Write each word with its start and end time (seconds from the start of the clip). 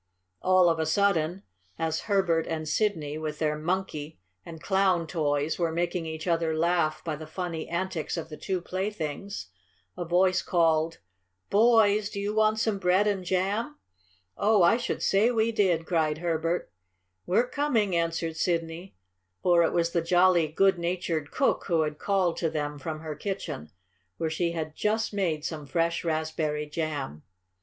All 0.41 0.67
of 0.67 0.79
a 0.79 0.87
sudden, 0.87 1.43
as 1.77 1.99
Herbert 2.09 2.47
and 2.47 2.67
Sidney, 2.67 3.19
with 3.19 3.37
their 3.37 3.55
Monkey 3.55 4.19
and 4.43 4.59
Clown 4.59 5.05
toys, 5.05 5.59
were 5.59 5.71
making 5.71 6.07
each 6.07 6.25
other 6.25 6.57
laugh 6.57 7.03
by 7.03 7.15
the 7.15 7.27
funny 7.27 7.69
antics 7.69 8.17
of 8.17 8.29
the 8.29 8.35
two 8.35 8.61
playthings, 8.61 9.49
a 9.95 10.03
voice 10.03 10.41
called: 10.41 10.97
"Boys, 11.51 12.09
do 12.09 12.19
you 12.19 12.33
want 12.33 12.57
some 12.57 12.79
bread 12.79 13.05
and 13.05 13.23
jam?" 13.23 13.77
"Oh, 14.35 14.63
I 14.63 14.75
should 14.77 15.03
say 15.03 15.29
we 15.29 15.51
did!" 15.51 15.85
cried 15.85 16.17
Herbert. 16.17 16.71
"We're 17.27 17.47
coming," 17.47 17.95
answered 17.95 18.37
Sidney, 18.37 18.95
for 19.43 19.61
it 19.61 19.71
was 19.71 19.91
the 19.91 20.01
jolly, 20.01 20.47
good 20.47 20.79
natured 20.79 21.29
cook 21.29 21.65
who 21.67 21.81
had 21.81 21.99
called 21.99 22.37
to 22.37 22.49
them 22.49 22.79
from 22.79 23.01
her 23.01 23.13
kitchen 23.15 23.69
where 24.17 24.31
she 24.31 24.53
had 24.53 24.75
just 24.75 25.13
made 25.13 25.45
some 25.45 25.67
fresh 25.67 26.03
raspberry 26.03 26.65
jam. 26.65 27.21